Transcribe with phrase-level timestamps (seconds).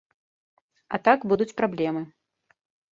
[0.97, 2.01] А так будуць праблемы.